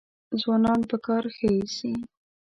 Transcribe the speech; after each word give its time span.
ځوانان 0.41 0.81
په 0.89 0.97
کار 1.05 1.23
ښه 1.35 1.47
ایسي. 1.57 1.93